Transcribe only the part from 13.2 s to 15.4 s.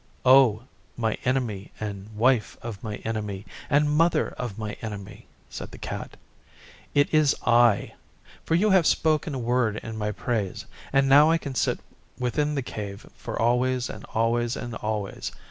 always and always and always.